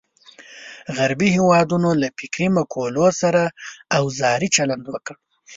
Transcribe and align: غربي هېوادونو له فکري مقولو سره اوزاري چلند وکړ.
غربي 0.97 1.29
هېوادونو 1.37 1.89
له 2.01 2.07
فکري 2.19 2.47
مقولو 2.57 3.07
سره 3.21 3.41
اوزاري 3.99 4.47
چلند 4.55 4.85
وکړ. 4.89 5.15